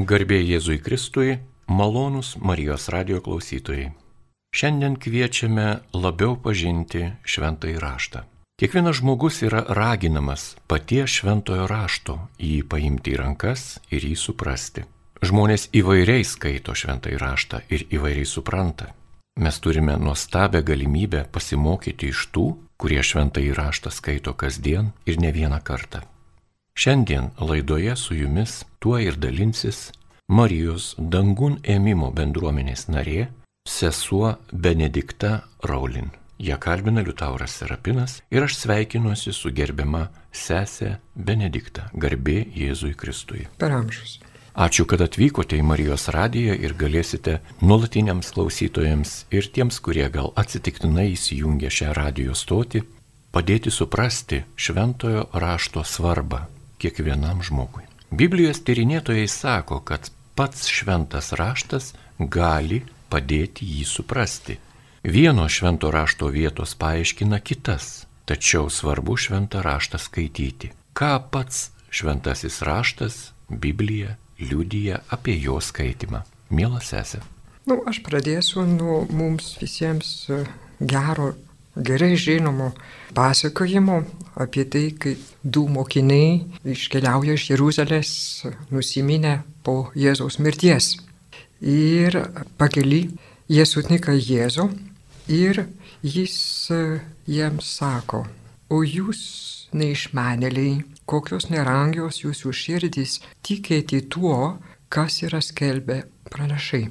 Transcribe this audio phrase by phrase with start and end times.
[0.00, 1.34] Garbė Jėzui Kristui,
[1.68, 3.90] malonus Marijos radio klausytojai.
[4.56, 8.22] Šiandien kviečiame labiau pažinti šventąjį raštą.
[8.56, 14.86] Kiekvienas žmogus yra raginamas paties šventojo rašto jį paimti į rankas ir jį suprasti.
[15.20, 18.94] Žmonės įvairiai skaito šventąjį raštą ir įvairiai supranta.
[19.36, 22.46] Mes turime nuostabę galimybę pasimokyti iš tų,
[22.80, 26.00] kurie šventąjį raštą skaito kasdien ir ne vieną kartą.
[26.80, 29.90] Šiandien laidoje su jumis tuo ir dalinsis
[30.32, 33.26] Marijos dangun ėmimo bendruomenės narė,
[33.68, 34.30] sesuo
[34.66, 35.32] Benedikta
[35.68, 36.06] Raulin.
[36.40, 43.42] Ją kalbina Liutauras Serapinas ir aš sveikinuosi su gerbiama sesė Benedikta, garbė Jėzui Kristui.
[43.60, 44.14] Per amžius.
[44.56, 51.10] Ačiū, kad atvykote į Marijos radiją ir galėsite nuolatiniams klausytojams ir tiems, kurie gal atsitiktinai
[51.12, 52.82] įsijungia šią radio stotį,
[53.36, 56.40] padėti suprasti šventojo rašto svarbą
[56.80, 57.84] kiekvienam žmogui.
[58.10, 64.58] Biblijos tyrinėtojai sako, kad pats šventas raštas gali padėti jį suprasti.
[65.04, 70.72] Vieno švento rašto vietos paaiškina kitas, tačiau svarbu šventą raštą skaityti.
[70.92, 76.22] Ką pats šventasis raštas, Biblija, liudyja apie jo skaitimą.
[76.50, 77.22] Mielas sesė.
[77.68, 80.30] Nu, aš pradėsiu nuo mums visiems
[80.80, 81.32] gero
[81.76, 82.72] gerai žinomo
[83.14, 84.02] pasakojimo
[84.34, 88.12] apie tai, kai du mokiniai iškeliauja iš Jeruzalės
[88.70, 90.96] nusiminę po Jėzaus mirties.
[91.60, 92.16] Ir
[92.58, 93.02] pakeli
[93.48, 94.70] jie sutinka Jėzų
[95.28, 95.66] ir
[96.02, 96.70] jis
[97.26, 98.24] jiems sako,
[98.70, 99.20] o jūs
[99.76, 106.88] neišmanėliai, kokios nerangios jūsų širdys tikėti tuo, kas yra skelbę pranašai.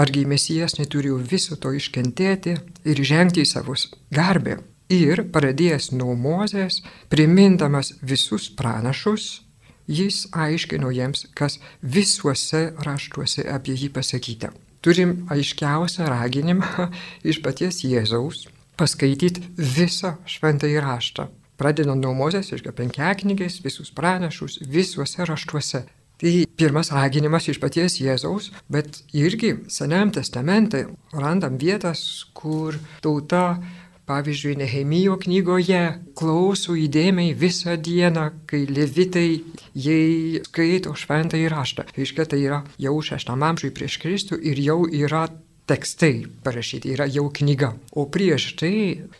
[0.00, 2.54] Argi Mesijas neturėjo viso to iškentėti
[2.88, 3.74] ir žengti į savo
[4.14, 4.60] garbę.
[4.90, 6.80] Ir pradėjęs nuo Mozės,
[7.12, 9.42] primindamas visus pranašus,
[9.86, 14.50] jis aiškino jiems, kas visuose raštuose apie jį pasakyta.
[14.80, 16.88] Turim aiškiausią raginimą
[17.30, 18.46] iš paties Jėzaus
[18.80, 21.28] paskaityti visą šventąjį raštą.
[21.60, 25.82] Pradedant nuo Mozės, iškia penkiaknygės, visus pranašus, visuose raštuose.
[26.20, 30.82] Tai pirmas raginimas iš paties Jėzaus, bet irgi Senajam testamente
[31.16, 33.56] randam vietas, kur tauta,
[34.10, 35.80] pavyzdžiui, Nehemijo knygoje
[36.18, 39.40] klauso įdėmiai visą dieną, kai levitai
[39.72, 41.88] jai skaito šventą įraštą.
[41.96, 45.24] Reiškia, tai yra jau šeštam amžiui prieš Kristų ir jau yra
[45.70, 47.70] tekstai parašyti, yra jau knyga.
[47.94, 48.74] O prieš tai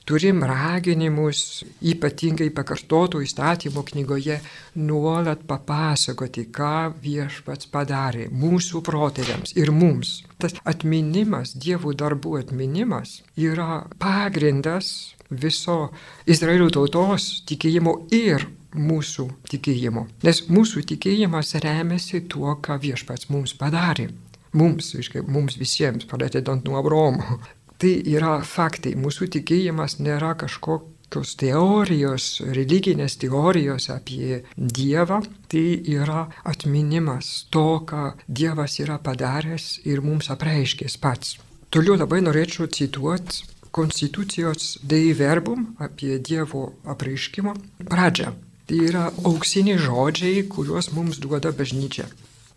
[0.08, 1.62] turim raginimus
[1.92, 4.40] ypatingai pakartotų įstatymo knygoje
[4.82, 10.20] nuolat papasakoti, ką viešpats padarė mūsų protėviams ir mums.
[10.40, 15.90] Tas atminimas, dievų darbų atminimas yra pagrindas viso
[16.26, 20.06] Izraelio tautos tikėjimo ir mūsų tikėjimo.
[20.26, 24.08] Nes mūsų tikėjimas remiasi tuo, ką viešpats mums padarė
[24.52, 27.40] mums, iškai, mums visiems, pradedant nuo Abromo.
[27.80, 37.46] Tai yra faktai, mūsų tikėjimas nėra kažkokios teorijos, religinės teorijos apie Dievą, tai yra atminimas
[37.48, 41.38] to, ką Dievas yra padaręs ir mums apreiškęs pats.
[41.72, 47.54] Toliau labai norėčiau cituoti Konstitucijos Dei Verbum apie Dievo apreiškimo
[47.88, 48.34] pradžią.
[48.66, 52.10] Tai yra auksiniai žodžiai, kuriuos mums duoda bažnyčia.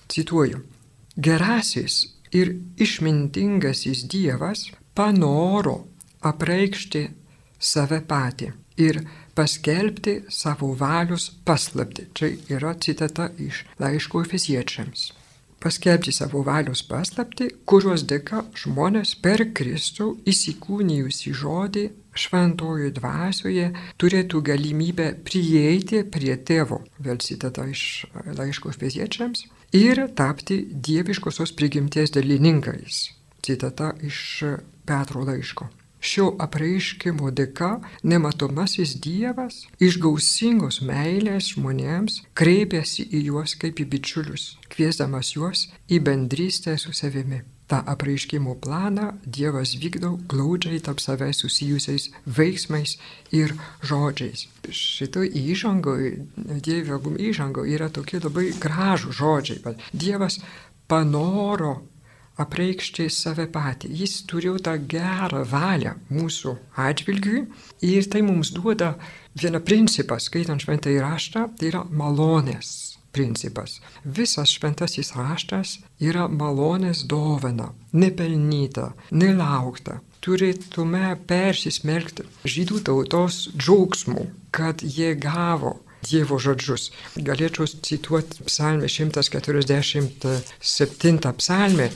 [0.09, 0.59] Cituoju.
[1.16, 5.84] Gerasis ir išmintingasis Dievas panoro
[6.25, 7.03] apreikšti
[7.59, 8.50] save patį
[8.81, 9.03] ir
[9.38, 12.07] paskelbti savo valios paslapti.
[12.13, 15.12] Čia yra citata iš laiško efeziečiams.
[15.62, 21.85] Paskelbti savo valios paslapti, kurios dėka žmonės per Kristų įsikūnijusi žodį
[22.18, 23.69] šventojo dvasioje
[24.01, 26.81] turėtų galimybę prieiti prie tėvo.
[26.97, 33.09] Vėl citata iš laiško efeziečiams ir tapti dieviškosios prigimties dalininkais.
[33.44, 34.44] Citata iš
[34.85, 35.69] Petro laiško.
[36.03, 44.50] Šio apreiškimo dėka nematomasis Dievas iš gausingos meilės žmonėms kreipėsi į juos kaip į bičiulius,
[44.67, 47.39] kviesdamas juos į bendrystę su savimi
[47.73, 52.97] tą apreiškimo planą Dievas vykdo glaudžiai tarp savęs susijusiais veiksmais
[53.33, 54.45] ir žodžiais.
[54.69, 59.75] Šito įžangoje, Dievo įžangoje yra tokie labai gražų žodžiai.
[60.05, 60.37] Dievas
[60.87, 61.73] panoro
[62.37, 63.89] apreikšti save patį.
[64.03, 66.55] Jis turėjo tą gerą valią mūsų
[66.85, 67.45] atžvilgiui
[67.89, 68.95] ir tai mums duoda
[69.37, 73.80] vieną principą, skaitant šventą įraštą, tai yra malonės principas.
[74.04, 75.69] Visas šventasis raštas
[76.01, 80.00] yra malonės dovana, nepelnyta, nelaukta.
[80.24, 86.92] Turėtume persismelkti žydų tautos džiaugsmų, kad jie gavo Dievo žodžius.
[87.15, 91.88] Galėčiau cituoti psalmę 147 psalmę,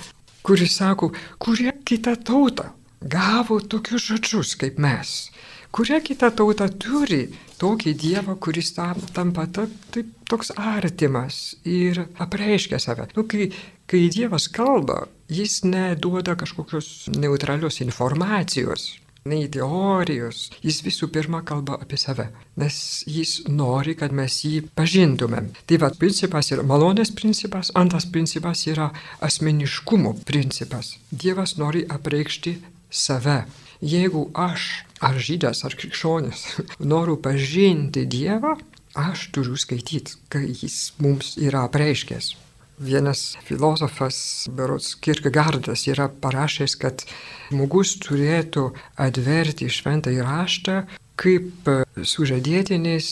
[0.47, 1.11] kuris sako,
[1.43, 2.71] kurie kita tauta
[3.01, 5.29] gavo tokius žodžius kaip mes.
[5.71, 7.27] Kuria kita tauta turi
[7.61, 13.07] tokį Dievą, kuris tam, tampa taip, taip, toks artimas ir apreiškia save.
[13.17, 13.49] Nu, kai,
[13.89, 18.93] kai Dievas kalba, jis neduoda kažkokios neutralios informacijos,
[19.27, 22.29] nei teorijos, jis visų pirma kalba apie save,
[22.59, 25.51] nes jis nori, kad mes jį pažintumėm.
[25.67, 28.91] Tai va, principas yra malonės principas, antras principas yra
[29.23, 30.95] asmeniškumo principas.
[31.11, 32.57] Dievas nori apreikšti
[32.89, 33.43] save.
[33.83, 36.43] Jeigu aš, ar žydas, ar krikščionis,
[36.91, 38.55] noriu pažinti Dievą,
[38.97, 42.33] aš turiu skaityti, kai jis mums yra apreiškęs.
[42.77, 47.01] Vienas filosofas, Berots Kirkegardas, yra parašęs, kad
[47.49, 48.67] žmogus turėtų
[49.01, 50.83] atverti šventą įraštą,
[51.17, 51.71] kaip
[52.05, 53.09] sužadėtinis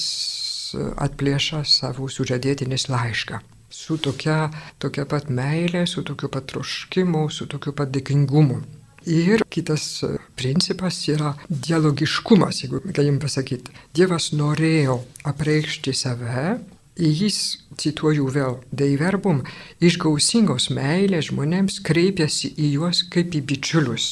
[1.01, 3.41] atplėša savo sužadėtinis laišką.
[3.75, 8.61] Su tokia, tokia pat meilė, su tokiu pat troškimu, su tokiu pat dėkingumu.
[9.05, 10.03] Ir kitas
[10.35, 13.73] principas yra dialogiškumas, jeigu galim pasakyti.
[13.93, 14.97] Dievas norėjo
[15.29, 16.57] apreikšti save,
[16.97, 19.43] jis, cituoju vėl, Dei verbum,
[19.77, 24.07] iš gausingos meilės žmonėms kreipiasi į juos kaip į bičiulius.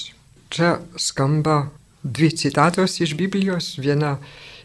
[0.54, 1.72] Čia skamba
[2.04, 4.20] dvi citatos iš Biblijos, viena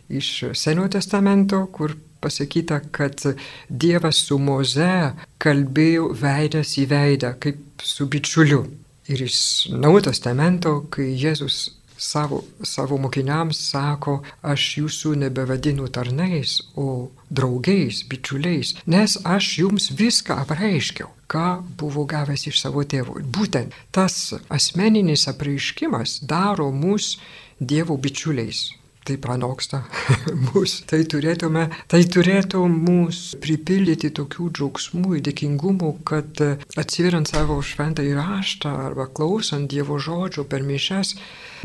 [0.09, 3.23] iš Senojo testamento, kur pasakyta, kad
[3.69, 8.67] Dievas su Moze kalbėjo veidas į veidą, kaip su bičiuliu.
[9.09, 17.09] Ir iš Naujo testamento, kai Jėzus savo, savo mokiniams sako, aš jūsų nebevadinu tarnais, o
[17.31, 21.49] draugais, bičiuliais, nes aš jums viską apreiškiau, ką
[21.81, 23.25] buvo gavęs iš savo tėvų.
[23.35, 27.17] Būtent tas asmeninis apreiškimas daro mus
[27.59, 28.78] Dievo bičiuliais
[29.09, 29.83] tai pranoksta
[30.49, 30.79] mus.
[30.89, 36.43] Tai, turėtume, tai turėtų mus pripildyti tokių džiaugsmų ir dėkingumų, kad
[36.79, 41.15] atsiveriant savo šventą įraštą arba klausant Dievo žodžio per mišes,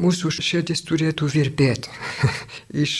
[0.03, 1.91] mūsų širdis turėtų virpėti
[2.85, 2.97] iš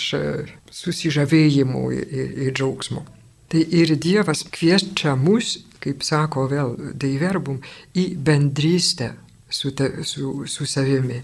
[0.74, 3.06] susižavėjimų ir, ir džiaugsmų.
[3.54, 7.60] Tai ir Dievas kviečia mus, kaip sako vėl Deiverbum,
[7.94, 9.12] į bendrystę
[9.54, 11.22] su, te, su, su savimi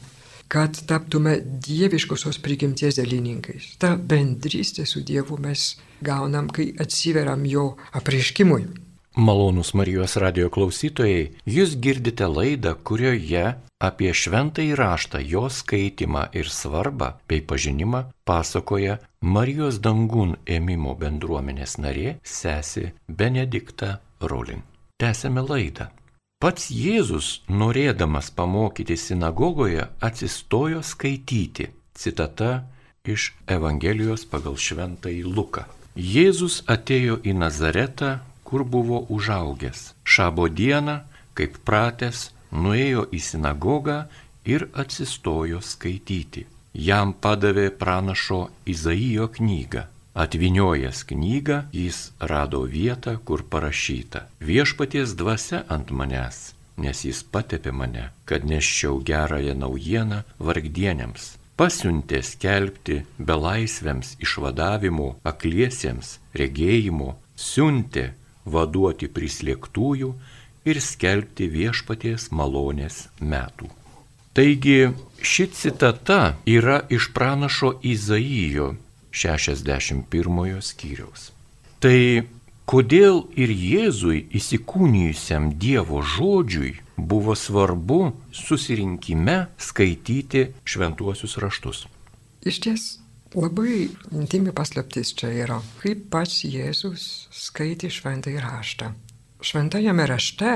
[0.49, 3.75] kad taptume dieviškosios prigimties dalininkais.
[3.77, 8.63] Ta bendrystė su Dievu mes gaunam, kai atsiveriam jo apreiškimui.
[9.19, 13.45] Malonus Marijos radio klausytojai, jūs girdite laidą, kurioje
[13.83, 22.17] apie šventąjį raštą, jo skaitimą ir svarbą bei pažinimą pasakoja Marijos dangun ėmimo bendruomenės narė
[22.23, 24.63] sesi Benedikta Rolin.
[24.99, 25.91] Tęsėme laidą.
[26.39, 31.65] Pats Jėzus, norėdamas pamokyti sinagogoje, atsistojo skaityti.
[31.91, 32.51] Citata
[33.03, 33.25] iš
[33.55, 35.65] Evangelijos pagal šventąjį Luką.
[35.99, 38.13] Jėzus atėjo į Nazaretą,
[38.47, 39.83] kur buvo užaugęs.
[40.07, 41.01] Šabo dieną,
[41.35, 43.99] kaip pratęs, nuėjo į sinagogą
[44.47, 46.47] ir atsistojo skaityti.
[46.71, 49.89] Jam padavė pranašo Izaijo knygą.
[50.19, 54.19] Atviniojęs knygą, jis rado vietą, kur parašyta
[54.49, 56.39] viešpaties dvasia ant manęs,
[56.83, 60.17] nes jis patepė mane, kad neščiau gerąją naujieną
[60.47, 61.23] vargdienėms.
[61.59, 62.97] Pasiuntė skelbti
[63.29, 66.11] belaisviams išvadavimo, akliesiems
[66.41, 68.05] regėjimo, siuntė
[68.57, 70.11] vaduoti prislėgtųjų
[70.67, 73.71] ir skelbti viešpaties malonės metų.
[74.35, 74.91] Taigi
[75.31, 76.21] ši citata
[76.57, 78.73] yra iš pranašo Izaijo
[79.11, 81.31] 61 skyriaus.
[81.79, 82.27] Tai
[82.69, 91.85] kodėl ir Jėzui įsikūnijusiam Dievo žodžiui buvo svarbu susirinkime skaityti šventuosius raštus?
[92.45, 92.87] Iš ties
[93.35, 98.93] labai intimi paslaptis čia yra, kaip pats Jėzus skaitė šventąjį raštą.
[99.39, 100.53] Šventajame rašte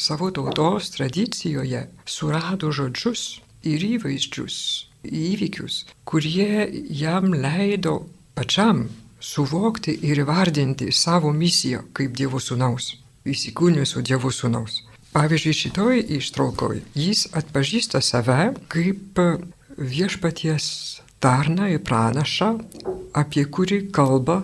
[0.00, 4.56] savo tautos tradicijoje surado žodžius ir įvaizdžius
[5.04, 8.86] įvykius, kurie jam leido pačiam
[9.22, 14.82] suvokti ir vardinti savo misiją kaip Dievo sūnaus, įsikūnijusio Dievo sūnaus.
[15.12, 19.20] Pavyzdžiui, šitoj ištraukoj jis atpažįsta save kaip
[19.76, 20.66] viešpaties
[21.22, 22.54] tarną ir pranašą,
[23.12, 24.42] apie kurį kalba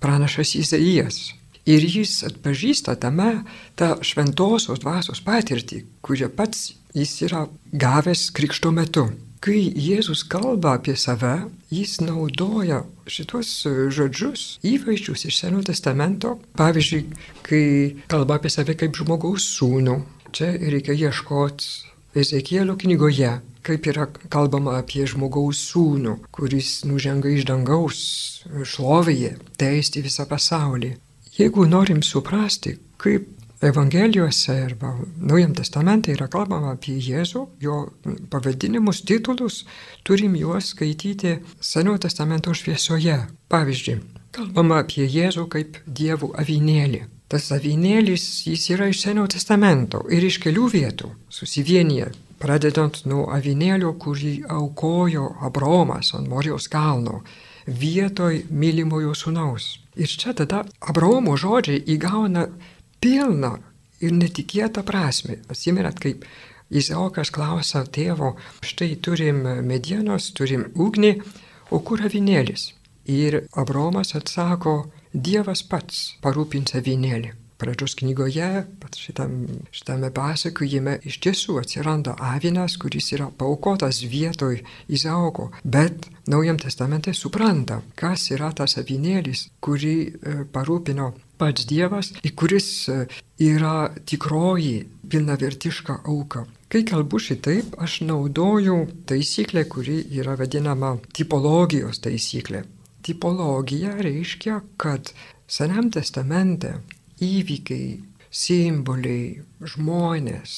[0.00, 1.32] pranašas Izaijas.
[1.68, 3.44] Ir jis atpažįsta tame
[3.78, 9.08] tą šventosios dvasios patirtį, kurią pats jis yra gavęs krikšto metu.
[9.40, 13.48] Kai Jėzus kalba apie save, jis naudoja šitos
[13.96, 16.34] žodžius, įvaizdžius iš Senojo testamento.
[16.60, 17.06] Pavyzdžiui,
[17.46, 17.62] kai
[18.12, 19.96] kalba apie save kaip žmogaus sūnų,
[20.36, 23.32] čia reikia ieškoti Ezekielio knygoje,
[23.64, 28.04] kaip yra kalbama apie žmogaus sūnų, kuris nuženga iš dangaus
[28.44, 30.98] šlovėje, teisti visą pasaulį.
[31.40, 37.74] Jeigu norim suprasti, kaip Evangelijose arba Naujam testamente yra kalbama apie Jėzų, jo
[38.32, 39.66] pavadinimus, titulus,
[40.02, 43.18] turim juos skaityti Senojo testamento šviesoje.
[43.52, 43.98] Pavyzdžiui,
[44.32, 47.02] kalbama apie Jėzų kaip dievų avinėlį.
[47.28, 52.08] Tas avinėlis jis yra iš Senojo testamento ir iš kelių vietų susivienyje,
[52.40, 57.20] pradedant nuo avinėlio, kurį aukojo Abromas ant Morijos kalno,
[57.68, 59.76] vietoj mylimojo sūnaus.
[60.00, 62.48] Ir čia tada Abraomo žodžiai įgauna
[63.00, 63.56] pilną
[64.00, 65.40] ir netikėtą prasme.
[65.52, 66.24] Atsimenat, kaip
[66.70, 71.16] Izaokas klausia tėvo, štai turim medienos, turim ugnį,
[71.74, 72.70] o kur avinėlis?
[73.10, 77.32] Ir Abromas atsako, Dievas pats parūpins avinėlį.
[77.60, 78.62] Pradžios knygoje,
[78.96, 79.32] šitam,
[79.74, 87.80] šitame pasakojime iš tiesų atsiranda avinas, kuris yra paukotas vietoj Izaoko, bet Naujam testamente supranta,
[87.98, 91.08] kas yra tas avinėlis, kurį e, parūpino
[91.40, 92.98] pats Dievas, kuris e,
[93.42, 96.44] yra tikroji pilnavertiška auka.
[96.70, 98.76] Kai kalbu šitaip, aš naudoju
[99.10, 102.62] taisyklę, kuri yra vadinama tipologijos taisyklė.
[103.02, 105.10] Tipologija reiškia, kad
[105.50, 106.76] Senam testamente
[107.18, 107.96] įvykiai,
[108.30, 110.52] simboliai, žmonės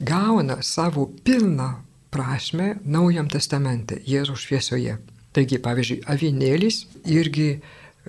[0.00, 1.74] gauna savo pilną
[2.10, 4.96] prasme Naujam testamente, Jėzaus šviesoje.
[5.36, 7.60] Taigi, pavyzdžiui, avinėlis irgi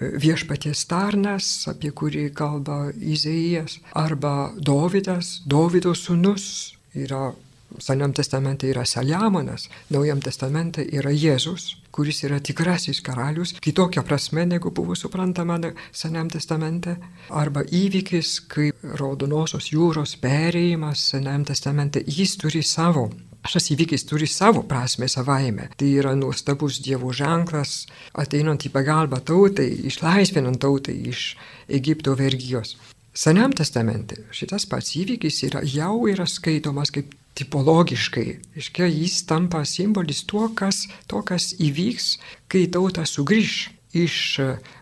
[0.01, 7.31] viešpaties tarnas, apie kurį kalba Izaijas, arba Dovydas, Dovydo sūnus yra
[7.79, 14.71] Senam testamente yra Saliamonas, Naujam testamente yra Jėzus, kuris yra tikrasis karalius, kitokia prasme negu
[14.71, 15.59] buvo suprantama
[15.91, 16.97] Senam testamente,
[17.29, 23.09] arba įvykis kaip Raudonosios jūros perėjimas Senam testamente, jis turi savo
[23.41, 25.69] Šis įvykis turi savo prasme savaime.
[25.77, 31.31] Tai yra nuostabus Dievo ženklas, ateinant į pagalbą tautai, išlaisvinant tautai iš
[31.67, 32.75] Egipto vergyjos.
[33.11, 38.27] Senam testamente šitas pats įvykis yra, jau yra skaitomas kaip tipologiškai.
[38.61, 42.13] Iškia, jis tampa simbolis to kas, to, kas įvyks,
[42.51, 43.55] kai tauta sugrįž
[43.97, 44.17] iš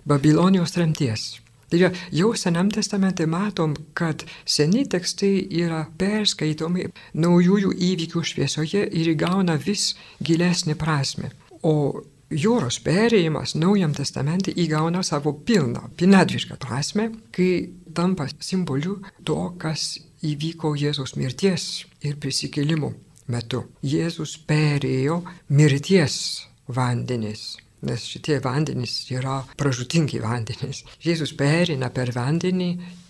[0.06, 1.30] Babilonijos tremties.
[1.70, 1.80] Tai
[2.12, 9.92] jau Senam testamente matom, kad seni tekstai yra perskaitomi naujųjų įvykių šviesoje ir įgauna vis
[10.26, 11.30] gilesnį prasme.
[11.62, 20.00] O jūros perėjimas Naujam testamente įgauna savo pilną, pinadvišką prasme, kai tampa simboliu to, kas
[20.26, 22.94] įvyko Jėzaus mirties ir prisikėlimų
[23.30, 23.64] metu.
[23.86, 25.22] Jėzus perėjo
[25.54, 26.20] mirties
[26.68, 30.84] vandenis nes šitie vandenys yra pražutingi vandenys.
[31.04, 32.70] Jėzus perina per vandenį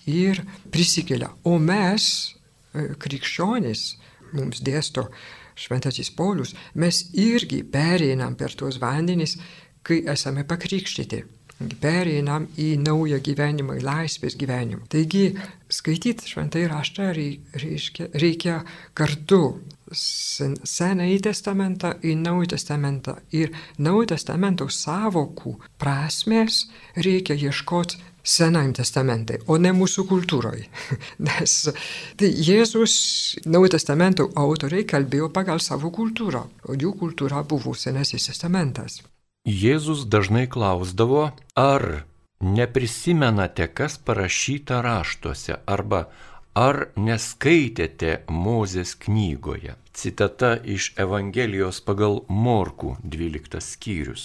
[0.10, 1.32] ir prisikelia.
[1.44, 2.36] O mes,
[2.74, 3.98] e, krikščionys,
[4.34, 5.10] mums dėsto
[5.60, 9.38] Šventasis Paulius, mes irgi pereinam per tuos vandenys,
[9.84, 11.24] kai esame pakrikštyti.
[11.60, 14.86] Pereinam į naują gyvenimą, į laisvės gyvenimą.
[14.92, 15.34] Taigi,
[15.68, 18.62] skaityti šventai raštą reikia, reikia
[18.96, 19.42] kartu
[19.92, 23.18] sen, Senąjį testamentą į Naują testamentą.
[23.36, 30.66] Ir Naujo testamento savokų prasmės reikia ieškoti Senajam testamentai, o ne mūsų kultūroje.
[31.28, 31.54] Nes
[32.20, 32.96] tai Jėzus
[33.48, 39.00] Naujo testamento autoriai kalbėjo pagal savo kultūrą, o jų kultūra buvo Senasis testamentas.
[39.48, 42.05] Jėzus dažnai klausdavo, ar
[42.41, 46.08] neprisimenate, kas parašyta raštuose, arba
[46.58, 49.75] Ar neskaitėte Mozės knygoje?
[49.93, 54.24] Citata iš Evangelijos pagal Morkų 12 skyrius.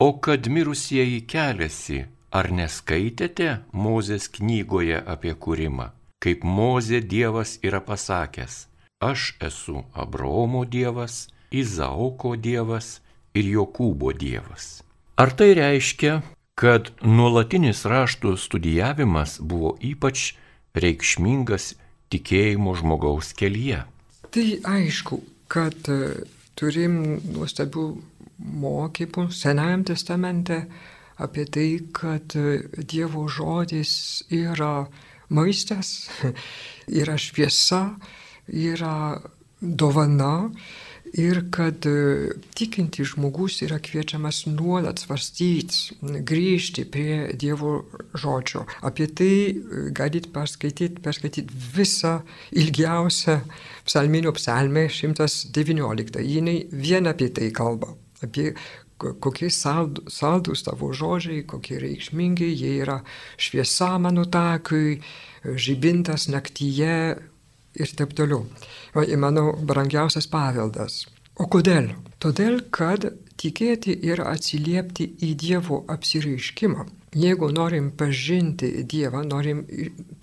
[0.00, 5.92] O kad mirusieji keliasi, ar neskaitėte Mozės knygoje apie kūrimą?
[6.24, 8.66] Kaip Mozė Dievas yra pasakęs,
[8.98, 13.01] aš esu Abraomo Dievas, Izaoko Dievas
[13.34, 14.82] ir Jokūbo Dievas.
[15.20, 16.20] Ar tai reiškia,
[16.58, 20.32] kad nuolatinis raštų studijavimas buvo ypač
[20.76, 21.72] reikšmingas
[22.12, 23.82] tikėjimo žmogaus kelyje.
[24.32, 24.46] Tai
[24.76, 25.20] aišku,
[25.52, 26.24] kad e,
[26.56, 26.98] turim
[27.32, 27.86] nuostabių
[28.62, 30.62] mokymų Senajam testamente
[31.20, 34.88] apie tai, kad e, Dievo žodis yra
[35.32, 36.10] maistas,
[37.00, 37.84] yra šviesa,
[38.48, 39.20] yra
[39.60, 40.50] dovana
[41.12, 47.82] ir kad e, tikinti žmogus yra kviečiamas nuolat svarstyti, grįžti prie Dievo
[48.16, 48.64] žodžio.
[48.86, 52.20] Apie tai e, galit perskaityti, perskaityti visą
[52.52, 53.40] ilgiausią
[53.86, 56.22] psalminio psalmę 119.
[56.22, 57.92] Jinai vien apie tai kalba.
[58.22, 58.52] Apie
[59.02, 63.00] kokie saldus tavo žodžiai, kokie reikšmingi, jie yra
[63.40, 65.00] šviesa mano takui,
[65.42, 67.18] žibintas naktyje,
[67.74, 68.46] ir taip toliau.
[68.94, 71.04] Va, mano brangiausias paveldas.
[71.40, 71.94] O kodėl?
[72.20, 73.06] Todėl, kad
[73.40, 76.84] tikėti ir atsiliepti į Dievo apsireiškimą.
[77.12, 79.66] Jeigu norim pažinti Dievą, norim,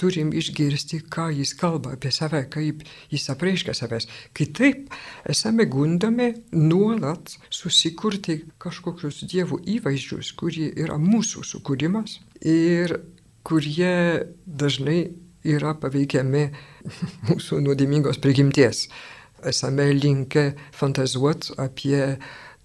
[0.02, 4.08] turim išgirsti, ką Jis kalba apie save, kaip Jis apreiškia savęs.
[4.34, 4.90] Kitaip
[5.30, 12.98] esame gundomi nuolat susikurti kažkokius Dievo įvaizdžius, kurie yra mūsų sukūrimas ir
[13.46, 15.12] kurie dažnai
[15.48, 16.44] yra paveikiami
[17.30, 18.88] mūsų nuodėmingos prigimties
[19.44, 22.04] esame linkę fantazuoti apie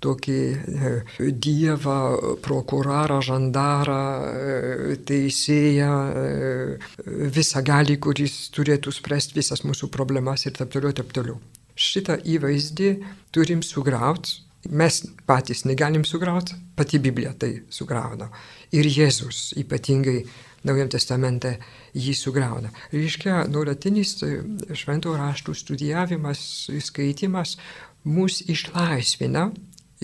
[0.05, 0.93] tokį e,
[1.33, 1.99] dievą,
[2.45, 10.75] prokurorą, žandarą, e, teisėją, e, visą gali, kuris turėtų spręsti visas mūsų problemas ir taip
[10.75, 11.39] toliau, taip toliau.
[11.75, 12.91] Šitą įvaizdį
[13.35, 14.43] turim sugrauti.
[14.65, 18.31] Mes patys negalim sugrauti, pati Biblija tai sugrauna.
[18.73, 20.23] Ir Jėzus ypatingai
[20.65, 21.59] Naujam testamente
[21.93, 22.73] jį sugriauna.
[22.95, 24.33] Reiškia, nuolatinis e,
[24.73, 26.41] šventų raštų studijavimas,
[26.87, 27.59] skaitimas
[28.05, 29.51] mus išlaisvina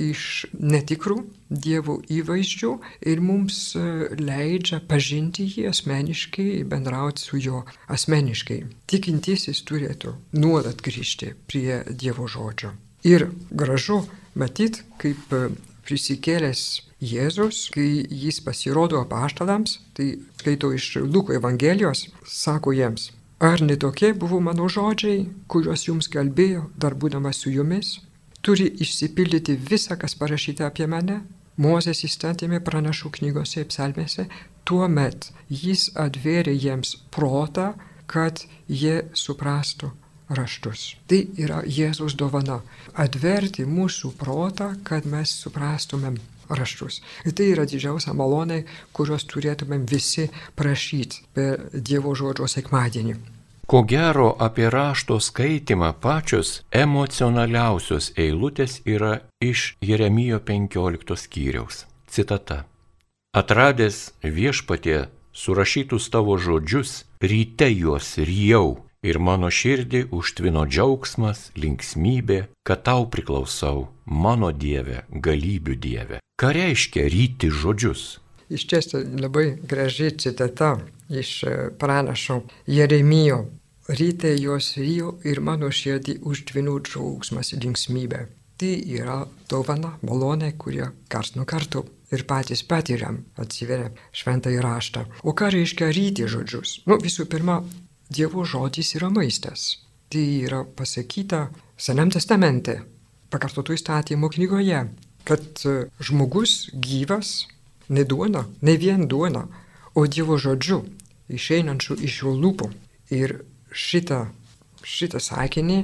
[0.01, 1.19] iš netikrų
[1.51, 2.71] dievų įvaizdžių
[3.11, 3.83] ir mums e,
[4.21, 8.61] leidžia pažinti jį asmeniškai, bendrauti su juo asmeniškai.
[8.91, 12.75] Tikintysis turėtų nuolat grįžti prie Dievo žodžio.
[13.07, 14.03] Ir gražu
[14.39, 15.51] matyti, kaip e,
[15.89, 24.13] prisikėlęs Jėzus, kai jis pasirodo apaštalams, tai skaito iš Luko Evangelijos, sako jiems, ar netokie
[24.13, 27.99] buvo mano žodžiai, kuriuos jums kalbėjo, dar būdamas su jumis,
[28.45, 31.23] turi išsipildyti visa, kas parašyta apie mane,
[31.61, 34.25] Mozės įstatymė pranašų knygose ir psalmėse,
[34.65, 37.75] tuo met jis atvėrė jiems protą,
[38.09, 39.91] kad jie suprastų
[40.31, 40.95] raštus.
[41.11, 42.61] Tai yra Jėzus dovana-
[43.05, 46.17] atverti mūsų protą, kad mes suprastumėm
[46.51, 47.01] raštus.
[47.25, 48.65] Ir tai yra didžiausia malonė,
[48.97, 50.29] kurios turėtumėm visi
[50.59, 53.19] prašyti per Dievo žodžio sekmadienį.
[53.71, 61.85] Ko gero apie rašto skaitimą pačios emocionaliausios eilutės yra iš Jeremijo 15 skyriaus.
[62.11, 62.65] Citata.
[63.31, 72.85] Atradęs viešpatie surašytus tavo žodžius, ryte juos rijau ir mano širdį užtvino džiaugsmas, linksmybė, kad
[72.89, 76.21] tau priklausau, mano Dieve, galybių Dieve.
[76.41, 78.19] Ką reiškia ryti žodžius?
[78.51, 80.75] Iš tiesų labai graži citata
[81.09, 83.45] iš e, pranašo Jeremijo.
[83.91, 88.27] Ryte jos ryjo ir mano širdį užtvino džiaugsmas linksmybė.
[88.61, 95.07] Tai yra dovana, malonė, kurią kars nuo karto ir patys patiriam, atsiveria šventą įraštą.
[95.25, 96.81] O ką reiškia ryti žodžius?
[96.91, 97.61] Nu, visų pirma,
[98.11, 99.79] Dievo žodis yra maistas.
[100.11, 101.49] Tai yra pasakyta
[101.81, 102.81] Senam testamente,
[103.31, 104.81] pakartotų įstatymų knygoje,
[105.25, 107.47] kad e, žmogus gyvas
[107.89, 109.47] ne duona, ne vien duona,
[109.95, 110.83] o Dievo žodžiu,
[111.31, 112.69] išeinančiu iš jo lūpų.
[113.15, 114.27] Ir šitą,
[114.83, 115.79] šitą sakinį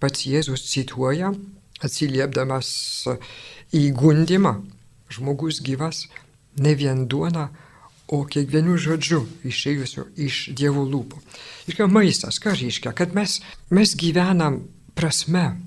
[0.00, 1.34] pats Jėzus cituoja,
[1.84, 2.70] atsiliepdamas
[3.76, 4.56] į gundimą.
[5.12, 6.06] Žmogus gyvas
[6.56, 7.48] ne vien duona,
[8.08, 11.20] o kiekvienu žodžiu išėjusiu iš Dievo lūpų.
[11.68, 13.38] Ir ką maistas, ką reiškia, kad mes,
[13.70, 14.62] mes gyvenam
[14.96, 15.58] prasme,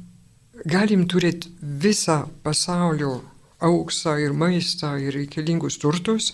[0.66, 3.20] galim turėti visą pasaulio
[3.62, 6.32] auksą ir maistą ir reikalingus turtus,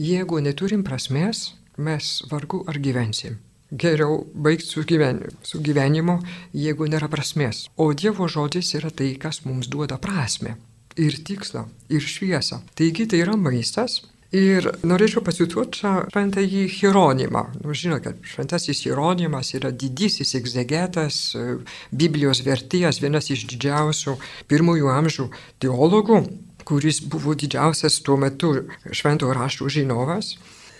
[0.00, 3.36] jeigu neturim prasmės, mes vargu ar gyvensim.
[3.70, 6.16] Geriau baigti su, gyven, su gyvenimu,
[6.56, 7.68] jeigu nėra prasmės.
[7.76, 10.56] O Dievo žodis yra tai, kas mums duoda prasme
[10.98, 12.60] ir tikslą, ir šviesą.
[12.74, 17.42] Taigi tai yra maistas, Ir norėčiau pacituoti šventąjį Hieronimą.
[17.64, 21.56] Nu, žinote, kad šventasis Hieronimas yra didysis egzegetas, e,
[21.90, 24.14] Biblijos vertėjas, vienas iš didžiausių
[24.46, 25.26] pirmųjų amžių
[25.58, 26.22] teologų,
[26.62, 28.54] kuris buvo didžiausias tuo metu
[28.94, 30.36] šventojo raštų žinovas.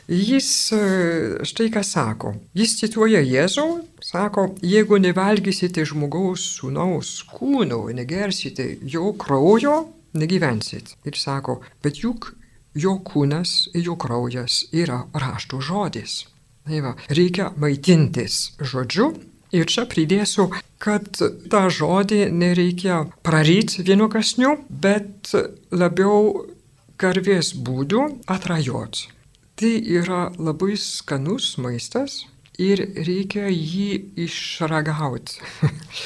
[0.06, 0.82] Jis e,
[1.42, 2.36] štai ką sako.
[2.54, 10.94] Jis cituoja Jėzų, sako, jeigu nevalgysite žmogaus sūnaus kūno, negersite jo kraujo, negyvensit.
[11.02, 12.36] Ir sako, bet juk
[12.74, 16.24] jo kūnas, jo kraujas yra rašto žodis.
[16.66, 19.12] Tai va, reikia maitintis žodžiu.
[19.50, 20.44] Ir čia pridėsiu,
[20.78, 21.08] kad
[21.50, 25.32] tą žodį nereikia praryti vienu kasniu, bet
[25.74, 26.44] labiau
[27.00, 29.08] karvės būdų atrajot.
[29.58, 32.22] Tai yra labai skanus maistas,
[32.60, 35.40] ir reikia jį išragauti,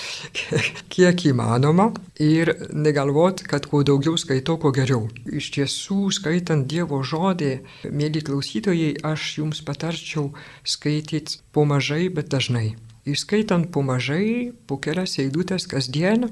[0.95, 1.89] kiek įmanoma
[2.23, 5.09] ir negalvot, kad kuo daugiau skaitau, kuo geriau.
[5.27, 7.53] Iš tiesų, skaitant Dievo žodį,
[7.91, 10.31] mėly klausytojai, aš jums patarčiau
[10.63, 12.75] skaityti po mažai, bet dažnai.
[13.05, 16.31] Įskaitant po mažai, po kelias eilutės kasdien,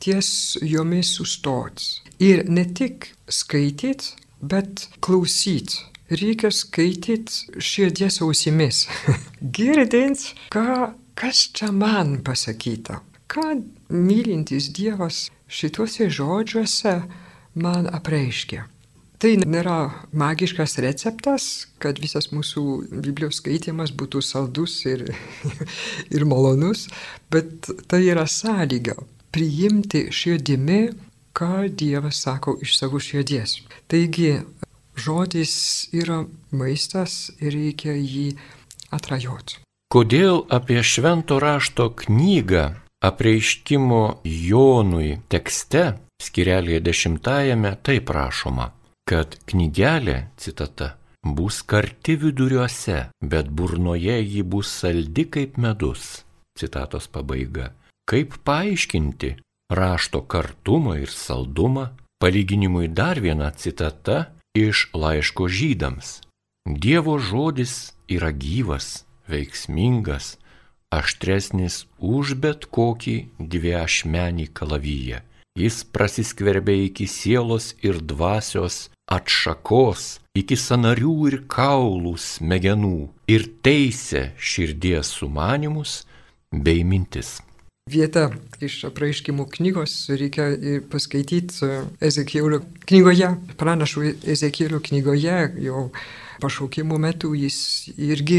[0.00, 1.82] ties jomis sustot.
[2.22, 8.84] Ir ne tik skaityti, bet klausyti reikia skaityti širdies ausimis.
[9.56, 13.00] Girdint, ką kas čia man pasakyta?
[13.30, 17.00] Ką mylintis Dievas šituose žodžiuose
[17.54, 18.68] man apreiškia?
[19.22, 19.78] Tai nėra
[20.12, 21.44] magiškas receptas,
[21.80, 25.06] kad visas mūsų Biblijos skaitimas būtų saldus ir,
[26.14, 26.88] ir malonus,
[27.32, 28.98] bet tai yra sąlyga
[29.34, 30.82] priimti širdimi,
[31.34, 33.56] ką Dievas sako iš savo širdies.
[33.90, 34.36] Taigi,
[34.96, 35.54] žodis
[35.92, 38.34] yra maistas ir reikia jį
[38.94, 39.60] atrajoti.
[39.94, 42.64] Kodėl apie švento rašto knygą
[43.04, 45.84] apreiškimo Jonui tekste,
[46.22, 48.70] skirelėje dešimtajame, taip rašoma,
[49.08, 56.24] kad knygelė, citata, bus karti viduriuose, bet burnoje ji bus saldi kaip medus.
[56.58, 57.72] Citatos pabaiga.
[58.08, 59.34] Kaip paaiškinti
[59.72, 61.90] rašto kartumą ir saldumą?
[62.22, 66.20] Palyginimui dar viena citata iš laiško žydams.
[66.64, 70.38] Dievo žodis yra gyvas, veiksmingas,
[70.94, 75.22] aštresnis už bet kokį dviašmenį kalavyje.
[75.58, 82.98] Jis prasiskverbia iki sielos ir dvasios atšakos, iki sanarių ir kaulų smegenų
[83.30, 86.02] ir teisė širdies sumanimus
[86.50, 87.38] bei mintis.
[87.92, 88.30] Vieta
[88.64, 90.46] iš apraiškimų knygos reikia
[90.88, 91.66] paskaityti
[92.00, 93.28] Ezekielio knygoje,
[93.60, 95.34] pranašų Ezekielio knygoje,
[95.66, 95.82] jo
[96.40, 97.58] pašaukimo metu jis
[98.00, 98.38] irgi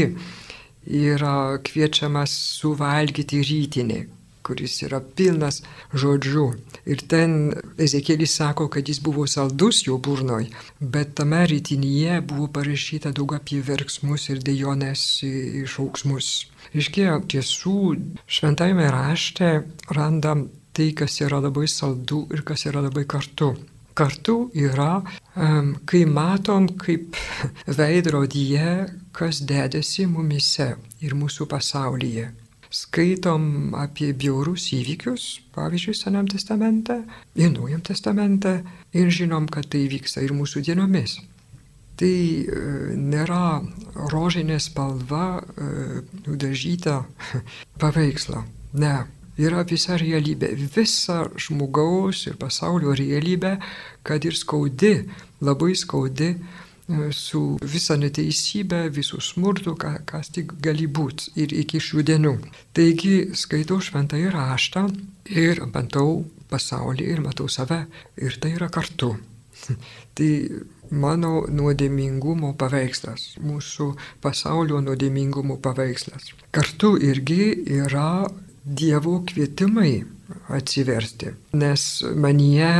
[0.90, 4.00] yra kviečiamas suvalgyti rytinį,
[4.46, 5.60] kuris yra pilnas
[5.94, 6.46] žodžių.
[6.92, 7.36] Ir ten
[7.82, 10.48] Ezekėlis sako, kad jis buvo saldus jo burnoj,
[10.80, 16.34] bet tame rytinyje buvo parašyta daug apie verksmus ir dejonės išauksmus.
[16.76, 17.78] Iškia, tiesų
[18.26, 19.52] šventajame rašte
[19.90, 23.54] randam tai, kas yra labai saldu ir kas yra labai kartu
[23.96, 25.00] kartu yra,
[25.88, 27.16] kai matom kaip
[27.78, 28.72] veidrodyje,
[29.16, 32.28] kas dedasi mumise ir mūsų pasaulyje.
[32.72, 37.00] Skaitom apie bjaurus įvykius, pavyzdžiui, Senam testamente
[37.38, 38.58] ir Naujam testamente
[38.96, 41.20] ir žinom, kad tai vyksta ir mūsų dienomis.
[41.96, 42.62] Tai e,
[42.98, 43.62] nėra
[44.12, 46.98] rožinė spalva e, nudažyta
[47.80, 48.42] paveiksla.
[48.76, 48.96] Ne,
[49.40, 53.56] yra visa realybė, visa žmogaus ir pasaulio realybė,
[54.04, 55.06] kad ir skaudi,
[55.40, 56.34] labai skaudi,
[57.12, 62.34] su visa neteisybė, visų smurtų, ką, kas tik gali būti ir iki šių dienų.
[62.76, 64.86] Taigi skaitau šventą įraštą
[65.34, 69.16] ir bandau pasaulį ir matau save ir tai yra kartu.
[70.16, 70.30] tai
[70.90, 76.32] mano nuodėmingumo paveikslas, mūsų pasaulio nuodėmingumo paveikslas.
[76.54, 78.26] Kartu irgi yra
[78.66, 80.00] Dievo kvietimai
[80.48, 81.82] atsiversti, nes
[82.16, 82.70] manyje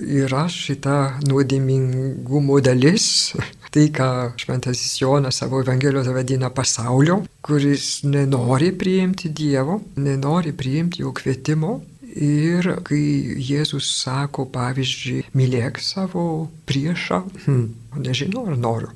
[0.00, 0.96] yra šita
[1.28, 3.06] nuodėmingumo dalis,
[3.74, 4.08] tai ką
[4.40, 11.78] šventasis Jonas savo Evangelijoje vadina pasaulio, kuris nenori priimti Dievo, nenori priimti jo kvietimo.
[12.10, 12.98] Ir kai
[13.38, 16.24] Jėzus sako, pavyzdžiui, mylėk savo
[16.66, 17.60] priešą, hm,
[18.02, 18.90] nežinau ar noriu.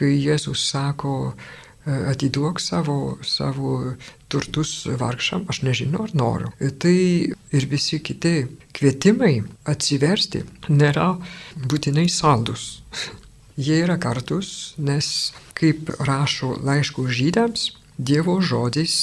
[0.00, 1.34] Kai Jėzus sako,
[1.86, 3.94] atiduok savo, savo
[4.28, 6.52] turtus vargšam, aš nežinau ar noriu.
[6.80, 6.96] Tai
[7.54, 11.12] ir visi kiti kvietimai atsiversti nėra
[11.56, 12.80] būtinai saldus.
[13.54, 18.94] Jie yra kartus, nes, kaip rašo laiškų žydams, Dievo žodis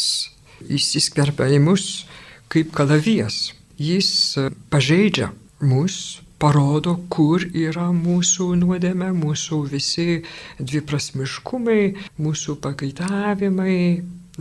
[0.68, 2.04] įsiskverbia į mus
[2.52, 3.54] kaip kalavijas.
[3.80, 4.36] Jis
[4.70, 5.30] pažeidžia
[5.64, 10.22] mus parodo, kur yra mūsų nuodėme, mūsų visi
[10.60, 11.84] dviprasmiškumai,
[12.22, 13.78] mūsų pakaitavimai,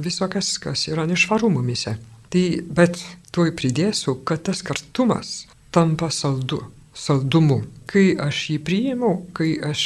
[0.00, 1.98] visokas, kas yra nešvaru mumise.
[2.30, 3.02] Tai, bet
[3.34, 6.62] tuoj pridėsiu, kad tas kartumas tampa saldu,
[6.94, 7.64] saldumu.
[7.90, 9.84] Kai aš jį priimu, kai aš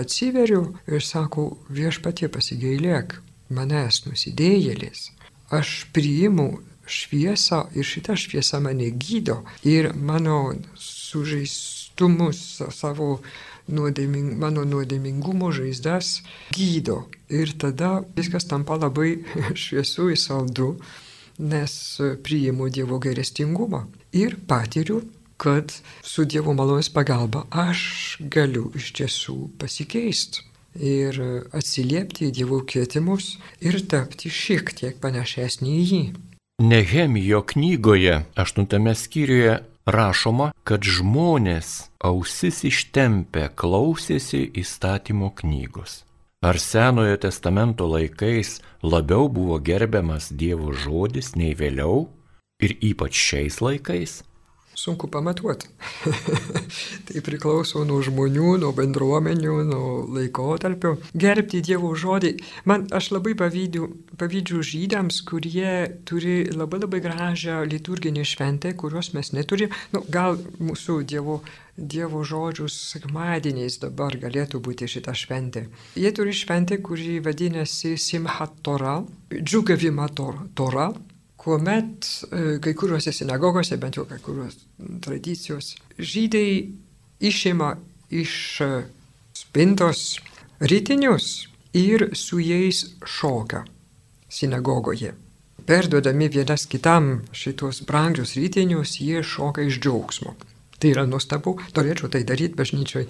[0.00, 3.18] atsiveriu ir sakau, viešpatie pasigailėk,
[3.50, 5.10] manęs nusidėjėlis,
[5.50, 10.54] aš priimu šviesą ir šita šviesa mane gydo ir mano
[11.10, 12.40] sužeistumus,
[12.74, 13.20] savo
[13.70, 16.20] nuodėming, mano nuodėmingumo žaizdas
[16.54, 17.04] gydo.
[17.30, 19.20] Ir tada viskas tampa labai
[19.62, 20.74] šviesu ir saldu,
[21.40, 21.72] nes
[22.24, 23.86] priimu Dievo gerestingumą.
[24.12, 25.02] Ir patiriu,
[25.40, 25.72] kad
[26.04, 30.44] su Dievo malonės pagalba aš galiu iš tiesų pasikeisti
[30.76, 31.16] ir
[31.56, 36.02] atsiliepti į Dievo kvietimus ir tapti šiek tiek panašesnį į jį.
[36.60, 46.04] Nehemijo knygoje, aštuntame skyriuje, rašoma, kad žmonės ausis ištempę klausėsi įstatymo knygos.
[46.40, 52.08] Ar Senojo testamento laikais labiau buvo gerbiamas Dievo žodis nei vėliau
[52.64, 54.22] ir ypač šiais laikais?
[54.80, 55.68] Sunku pamatuoti.
[57.06, 60.96] tai priklauso nuo žmonių, nuo bendruomenių, nuo laikotarpio.
[61.12, 62.34] Gerbti Dievo žodį.
[62.70, 63.90] Man aš labai pavydžiu,
[64.20, 69.76] pavydžiu žydams, kurie turi labai labai gražią liturginę šventę, kurios mes neturime.
[69.92, 71.42] Nu, gal mūsų Dievo
[71.80, 75.62] Dievo žodžių sekmadieniais dabar galėtų būti šita šventė.
[75.96, 78.98] Jie turi šventę, kuri vadinasi Simchat Tora,
[79.32, 80.90] džiugavimo Tora,
[81.40, 84.58] kuomet e, kai kuriuose sinagogose, bent jau kai kurios
[85.00, 86.68] tradicijos, žydai
[87.20, 87.70] išima
[88.10, 88.68] iš e,
[89.36, 90.18] spintos
[90.60, 93.64] rytinius ir su jais šoka
[94.28, 95.14] sinagogoje.
[95.66, 100.34] Perduodami vienas kitam šitos brangius rytinius, jie šoka iš džiaugsmo.
[100.80, 103.06] Tai yra nuostabu, norėčiau tai daryti bažnyčioj.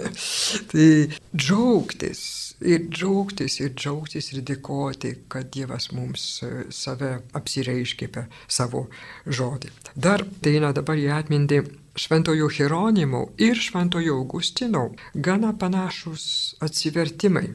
[0.70, 0.88] tai
[1.32, 2.22] džiaugtis
[2.60, 8.86] ir džiaugtis ir džiaugtis ir dėkoti, kad Dievas mums e, save apsireiškė per savo
[9.26, 9.72] žodį.
[9.96, 11.62] Dar tai eina dabar į atmintį
[12.00, 17.48] Šventojo Hieronimo ir Šventojo Augustino gana panašus atsivertimai.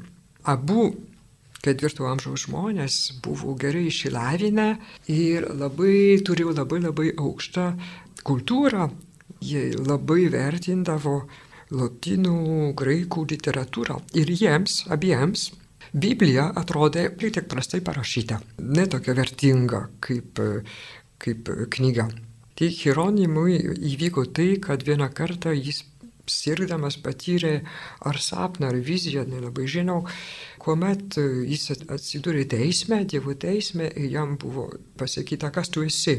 [0.50, 0.90] Abu
[1.66, 4.68] ketvirto amžiaus žmonės buvo gerai išsilavinę
[5.14, 7.72] ir labai turėjo labai labai aukštą
[8.26, 8.90] kultūrą,
[9.46, 11.20] Jie labai vertindavo
[11.76, 15.50] lotynų, graikų literatūrą ir jiems abiems
[15.96, 20.42] Biblija atrodė šiek tiek prastai parašyta, netokia vertinga kaip,
[21.24, 22.10] kaip knyga.
[22.56, 23.58] Tai Hieronimui
[23.94, 25.84] įvyko tai, kad vieną kartą jis
[26.32, 27.60] sirgdamas patyrė
[28.10, 30.02] ar sapną, ar viziją, nelabai žinau,
[30.60, 36.18] kuomet jis atsidūrė teisme, Dievo teisme, jam buvo pasakyta, kas tu esi.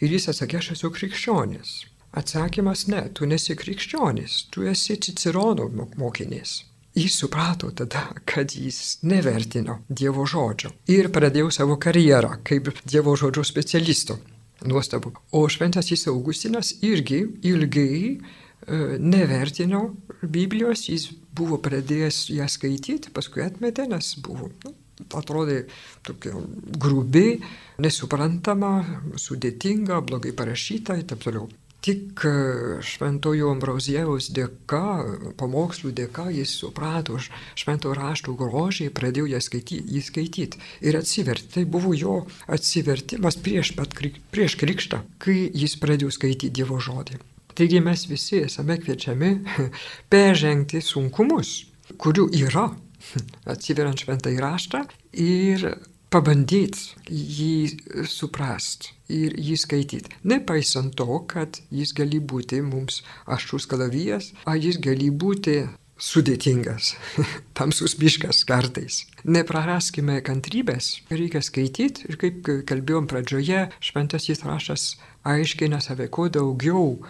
[0.00, 1.78] Ir jis atsakė, aš esu krikščionis.
[2.16, 6.62] Atsakymas ne, tu nesi krikščionis, tu esi Cicerono mokinys.
[6.98, 13.44] Jis suprato tada, kad jis nevertino Dievo žodžio ir pradėjo savo karjerą kaip Dievo žodžio
[13.44, 14.18] specialisto.
[14.66, 15.12] Nuostabu.
[15.30, 18.18] O šventasis Augustinas irgi ilgai e,
[18.98, 19.84] nevertino
[20.22, 24.74] Biblijos, jis buvo pradėjęs ją skaityti, paskui atmetė, nes buvo, nu,
[25.14, 25.60] atrodė
[26.02, 26.34] tokia
[26.82, 27.38] grubi,
[27.78, 28.72] nesuprantama,
[29.14, 31.46] sudėtinga, blogai parašyta ir taip toliau.
[31.78, 32.30] Tik e,
[32.82, 34.82] šventojo Ambrozijaus dėka,
[35.38, 41.52] pamokslų dėka jis suprato švento rašto grožį, pradėjo ją skaityti, jį skaityti ir atsiverti.
[41.54, 42.16] Tai buvo jo
[42.50, 47.20] atsivertimas prieš, pat, prieš krikštą, kai jis pradėjo skaityti Dievo žodį.
[47.58, 49.30] Taigi mes visi esame kviečiami
[50.12, 51.54] peržengti sunkumus,
[51.94, 52.68] kurių yra,
[53.54, 54.82] atsiveriant šventą įraštą
[55.14, 55.70] ir
[56.12, 60.14] pabandyti jį suprast ir jį skaityti.
[60.28, 65.62] Nepaisant to, kad jis gali būti mums aštrus kalavijas, ar jis gali būti
[65.98, 66.92] sudėtingas,
[67.58, 69.02] tamsus biškas kartais.
[69.26, 74.92] Nepraraskime kantrybės, reikia skaityti ir kaip kalbėjom pradžioje, šventasis rašas
[75.28, 77.00] aiškina save, kuo daugiau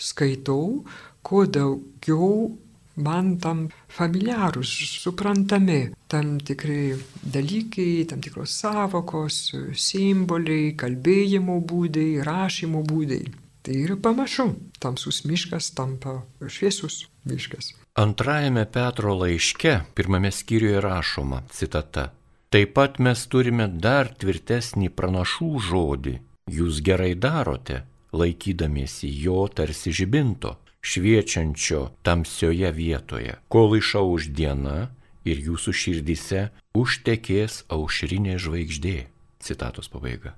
[0.00, 0.86] skaitau,
[1.22, 2.56] kuo daugiau
[2.98, 5.80] man tam familiarūs, suprantami
[6.10, 9.40] tam tikrai dalykai, tam tikros savokos,
[9.72, 13.22] simboliai, kalbėjimo būdai, rašymo būdai.
[13.62, 17.74] Tai ir pamažu tamsus miškas tampa šviesus miškas.
[17.98, 22.12] Antrajame Petro laiške, pirmame skyriuje rašoma, citata,
[22.48, 26.14] Taip pat mes turime dar tvirtesnį pranašų žodį,
[26.48, 27.82] jūs gerai darote,
[28.16, 34.90] laikydamiesi jo tarsi žibinto, šviečiančio tamsioje vietoje, kol išauž diena
[35.28, 38.98] ir jūsų širdise užtekės aušrinė žvaigždė.
[39.38, 40.34] Citatos pabaiga.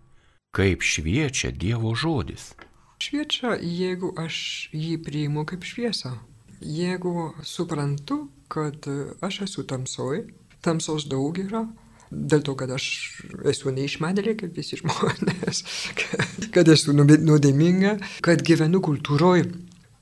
[0.57, 2.53] Kaip šviečia Dievo žodis?
[3.01, 6.19] Šviečia, jeigu aš jį priimu kaip šviesą.
[6.61, 8.85] Jeigu suprantu, kad
[9.25, 10.27] aš esu tamsoj,
[10.61, 11.63] tamsos daug yra,
[12.11, 12.85] dėl to, kad aš
[13.49, 15.63] esu neišmanėlė kaip visi žmonės,
[16.55, 19.47] kad esu nuodėminga, kad gyvenu kultūroje,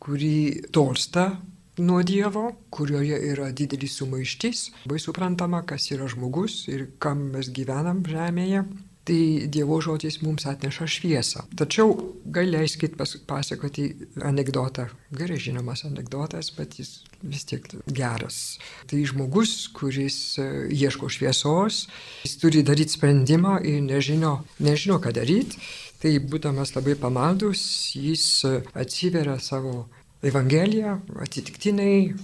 [0.08, 1.36] kuri tolsta
[1.78, 8.00] nuo Dievo, kurioje yra didelis sumaištis, labai suprantama, kas yra žmogus ir kam mes gyvenam
[8.08, 8.64] žemėje.
[9.08, 11.46] Tai Dievo žodis mums atneša šviesą.
[11.56, 11.94] Tačiau
[12.28, 12.96] gal leiskit
[13.28, 13.86] pasakoti
[14.20, 14.84] anegdotą.
[15.16, 16.90] Gerai žinomas anegdotas, bet jis
[17.22, 18.58] vis tiek geras.
[18.88, 21.86] Tai žmogus, kuris e, ieško šviesos,
[22.26, 25.56] jis turi daryti sprendimą ir nežino, nežino ką daryti.
[25.98, 27.62] Tai būdamas labai pamaldus,
[27.96, 29.86] jis e, atsiveria savo
[30.22, 32.14] Evangeliją atsitiktinai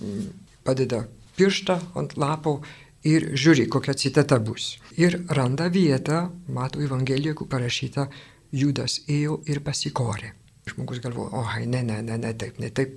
[0.64, 1.04] padeda
[1.36, 2.58] pirštą ant lapo
[3.06, 4.78] ir žiūri, kokia citata bus.
[4.96, 8.08] Ir randa vietą, mato Evangeliją, kur parašyta,
[8.54, 10.32] Judas ėjo ir pasikorė.
[10.64, 12.94] Žmogus galvoja, o, ne, ne, ne, ne, taip, ne taip,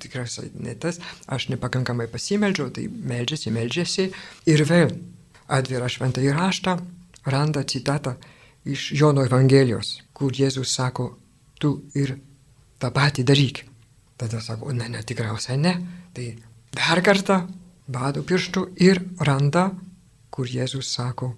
[0.00, 0.96] tikriausiai ne tas,
[1.28, 4.06] aš nepakankamai pasimeldžiau, tai meldžiasi, meldžiasi
[4.48, 4.94] ir vėl
[5.52, 6.78] atvira šventą įraštą,
[7.28, 8.16] randa citatą
[8.64, 11.10] iš Jono Evangelijos, kur Jėzus sako,
[11.60, 12.16] tu ir
[12.80, 13.66] tą patį daryk.
[14.20, 15.74] Tada sako, ne, ne, tikriausiai ne.
[16.12, 16.26] Tai
[16.76, 17.40] dar kartą
[17.88, 19.70] bado pirštų ir randa,
[20.30, 21.32] kur Jėzus sako,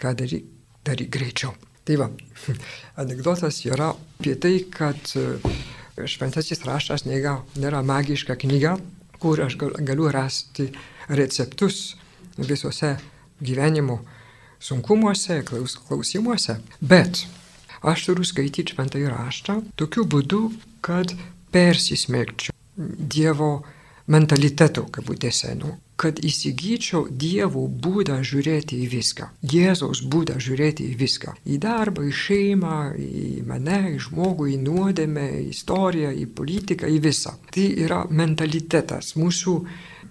[0.00, 0.46] ką daryk,
[0.86, 1.52] daryk greičiau.
[1.86, 2.08] Tai va,
[3.02, 5.36] anegdotas yra apie tai, kad e,
[6.08, 8.74] šventasis raštas nėra, nėra magiška knyga,
[9.20, 10.70] kur aš galiu rasti
[11.08, 11.94] receptus
[12.36, 12.96] visose
[13.40, 14.00] gyvenimo
[14.58, 16.58] sunkumuose, klaus, klausimuose.
[16.80, 17.26] Bet
[17.86, 20.42] aš turiu skaityti šventąjį raštą tokiu būdu,
[20.84, 21.12] kad
[21.56, 23.50] persismėgčiau Dievo
[24.12, 31.34] mentaliteto, kabutėse, nu, kad įsigyčiau Dievo būdą žiūrėti į viską, Jėzaus būdą žiūrėti į viską,
[31.48, 37.00] į darbą, į šeimą, į mane, į žmogų, į nuodėmę, į istoriją, į politiką, į
[37.08, 37.34] visą.
[37.54, 39.56] Tai yra mentalitetas, mūsų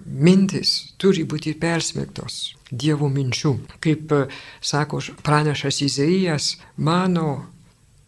[0.06, 3.54] mintis turi būti persmegtos Dievo minčių.
[3.82, 4.24] Kaip e,
[4.62, 7.46] sako pranešas Izaijas, mano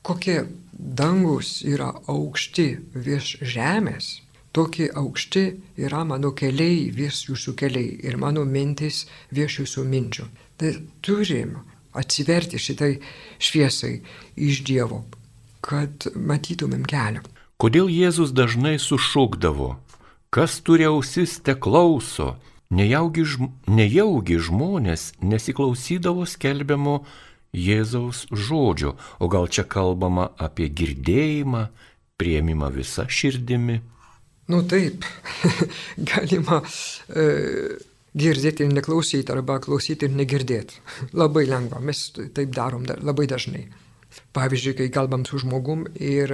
[0.08, 0.42] kokie
[0.78, 4.10] dangus yra aukšti virš žemės,
[4.54, 5.46] tokie aukšti
[5.78, 10.28] yra mano keliai virš jūsų keliai ir mano mintis virš jūsų minčių.
[10.58, 11.58] Tai turim
[11.98, 12.94] atsiverti šitai
[13.42, 14.00] šviesai
[14.36, 15.04] iš Dievo,
[15.62, 17.24] kad matytumėm kelią.
[17.58, 19.76] Kodėl Jėzus dažnai sušūkdavo,
[20.30, 22.36] kas turi ausis te klauso,
[22.70, 23.26] nejaugi,
[23.66, 27.00] nejaugi žmonės nesiklausydavo skelbiamo
[27.58, 31.68] Jėzaus žodžio, o gal čia kalbama apie girdėjimą,
[32.18, 33.82] prieimimą visą širdimi.
[34.48, 35.04] Nu taip,
[36.12, 36.62] galima
[37.12, 37.26] e,
[38.18, 40.80] girdėti ir neklausyti, arba klausyti ir negirdėti.
[41.22, 43.66] Labai lengva, mes taip darom da, labai dažnai.
[44.34, 46.32] Pavyzdžiui, kai kalbam su žmogum ir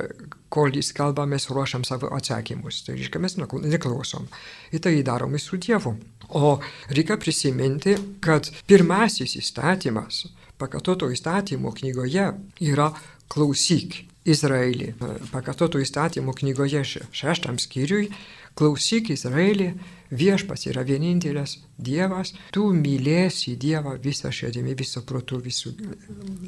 [0.53, 2.83] kol jis kalba, mes ruošiam savo atsakymus.
[2.86, 4.29] Tai reiškia, mes neklausom.
[4.71, 5.95] Ir tai darom su Dievu.
[6.38, 6.53] O
[6.93, 10.21] reikia prisiminti, kad pirmasis įstatymas,
[10.61, 12.91] pakatoto įstatymo knygoje yra
[13.31, 14.03] klausyk.
[14.23, 14.93] Izraelį.
[15.33, 18.07] Pakatoto įstatymų knygoje šeštam skyriui,
[18.55, 19.73] klausyk Izraelį,
[20.15, 25.73] viešpas yra vienintelis Dievas, tu mylėsi Dievą visą širdimi, visą protų, visų,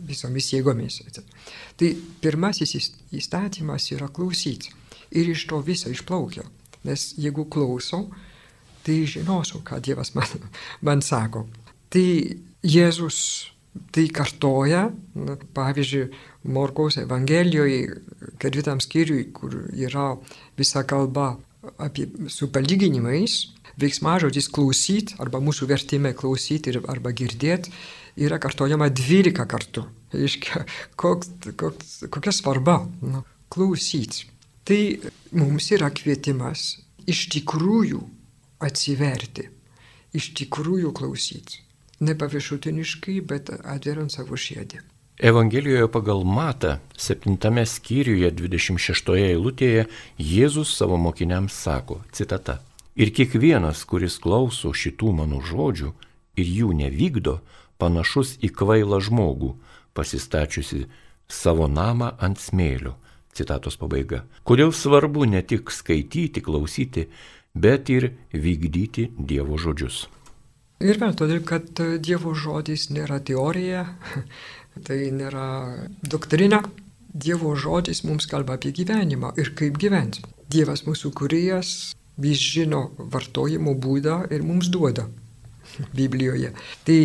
[0.07, 1.01] visomis jėgomis.
[1.75, 1.89] Tai
[2.23, 2.77] pirmasis
[3.11, 4.71] įstatymas yra klausyti.
[5.15, 6.45] Ir iš to viso išplaukia.
[6.85, 8.07] Nes jeigu klausau,
[8.85, 10.47] tai žinosiu, ką Dievas man,
[10.85, 11.43] man sako.
[11.91, 12.07] Tai
[12.65, 13.54] Jėzus
[13.95, 16.07] tai kartoja, na, pavyzdžiui,
[16.55, 17.97] Morkaus Evangelijoje,
[18.41, 20.13] ketvirtam skyriui, kur yra
[20.59, 21.33] visa kalba
[21.81, 23.39] apie su palyginimais,
[23.81, 27.73] veiksmažodis klausyti, arba mūsų vertime klausyti arba girdėti,
[28.15, 29.85] yra kartojama 12 kartų.
[30.15, 30.63] Iškia,
[31.01, 34.29] koks, koks, kokia svarba nu, klausyti.
[34.65, 34.79] Tai
[35.35, 36.77] mums yra kvietimas
[37.09, 37.99] iš tikrųjų
[38.65, 39.49] atsiverti,
[40.15, 41.64] iš tikrųjų klausyti.
[41.99, 44.81] Ne paviršutiniškai, bet atveriant savo širdį.
[45.23, 49.85] Evangelijoje pagal Matą, 7 skyriuje 26 eilutėje,
[50.19, 52.59] Jėzus savo mokiniams sako, citata,
[52.95, 55.89] Ir kiekvienas, kuris klauso šitų mano žodžių
[56.39, 57.41] ir jų nevykdo,
[57.75, 59.51] panašus į kvailą žmogų,
[59.91, 60.85] pasistačiusi
[61.27, 62.95] savo namą ant smėlio.
[63.35, 64.23] Citatos pabaiga.
[64.47, 67.09] Kodėl svarbu ne tik skaityti, klausyti,
[67.51, 70.05] bet ir vykdyti Dievo žodžius.
[70.83, 71.69] Ir vėl todėl, kad
[72.03, 73.85] Dievo žodis nėra teorija,
[74.87, 75.47] tai nėra
[76.03, 76.63] doktrina.
[77.15, 80.25] Dievo žodis mums kalba apie gyvenimą ir kaip gyventi.
[80.51, 85.07] Dievas mūsų kuriejas, jis žino vartojimo būdą ir mums duoda
[85.97, 86.51] Biblijoje.
[86.83, 86.99] Tai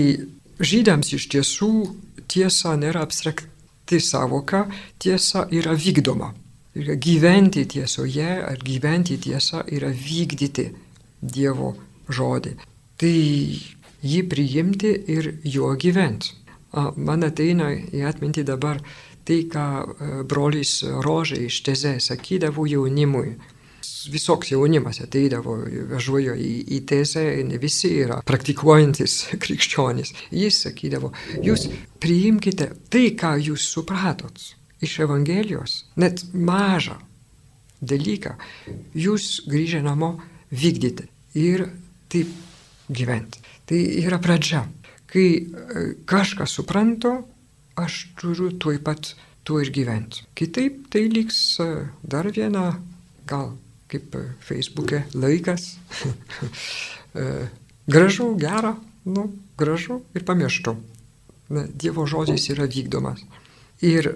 [0.58, 1.70] žydams iš tiesų
[2.30, 4.64] tiesa nėra abstrakti savoka,
[4.98, 6.32] tiesa yra vykdoma.
[6.74, 10.68] Ir gyventi tiesoje ar gyventi tiesą yra vykdyti
[11.20, 11.74] Dievo
[12.10, 12.56] žodį.
[13.00, 13.16] Tai
[14.04, 16.36] jį priimti ir juo gyventi.
[17.00, 18.78] Man ateina į atmintį dabar
[19.26, 23.34] tai, ką e, brolis Rožai iš Teze sakydavo jaunimui.
[24.12, 25.56] Visoks jaunimas ateidavo,
[25.90, 30.14] važiuojo į, į Tezę, ne visi yra praktikuojantis krikščionys.
[30.36, 31.12] Jis sakydavo,
[31.44, 31.68] jūs
[32.00, 34.44] priimkite tai, ką jūs supratot
[34.84, 36.96] iš Evangelijos, net mažą
[37.80, 38.36] dalyką,
[38.96, 40.14] jūs grįžę namo
[40.52, 41.08] vykdyti
[41.40, 41.66] ir
[42.12, 42.49] taip
[42.90, 43.42] gyventi.
[43.66, 44.64] Tai yra pradžia.
[45.10, 45.42] Kai e,
[46.06, 47.16] kažką suprantu,
[47.78, 49.14] aš turiu tuoj pat
[49.46, 50.26] tuo ir gyventi.
[50.38, 51.70] Kitaip tai liks e,
[52.02, 52.76] dar viena,
[53.26, 53.54] gal
[53.90, 55.74] kaip e, Facebook'e laikas.
[57.90, 60.76] gražu, gera, nu, gražu ir pamirštu.
[61.50, 63.24] Na, dievo žodis yra vykdomas.
[63.82, 64.12] Ir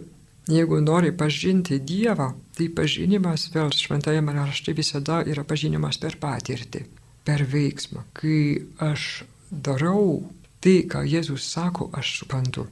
[0.46, 6.84] jeigu nori pažinti Dievą, tai pažinimas vėl šventajame rašte visada yra pažinimas per patirtį,
[7.24, 8.04] per veiksmą.
[8.16, 10.24] Kai aš darau
[10.64, 12.66] tai, ką Jėzus sako, aš suprantu.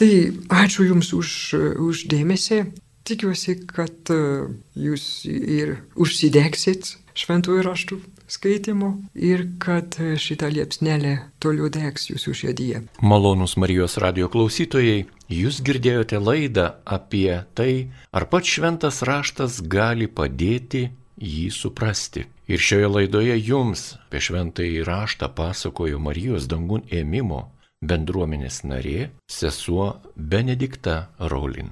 [0.00, 0.12] Tai
[0.62, 1.30] ačiū Jums už,
[1.76, 2.64] už dėmesį.
[3.10, 4.46] tikiuosi, kad e,
[4.78, 7.98] jūs ir užsidegsit šventųjų raštų
[8.30, 12.82] skaitimo ir kad šita liepsnelė toliau degs jūsų širdyje.
[13.02, 20.88] Malonus Marijos radio klausytojai, jūs girdėjote laidą apie tai, ar pats šventas raštas gali padėti
[21.18, 22.28] jį suprasti.
[22.50, 27.44] Ir šioje laidoje jums apie šventąjį raštą pasakojo Marijos dangun ėmimo
[27.92, 29.86] bendruomenės narė sesuo
[30.16, 30.96] Benedikta
[31.30, 31.70] Raulin.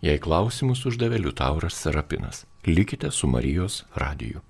[0.00, 2.46] Jei klausimus uždavė Liutauras Serapinas.
[2.64, 4.40] Likite su Marijos radiju.